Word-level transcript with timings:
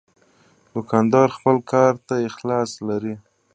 دوکاندار 0.73 1.27
خپل 1.37 1.57
کار 1.71 1.93
ته 2.07 2.15
اخلاص 2.29 2.71
لري. 2.87 3.13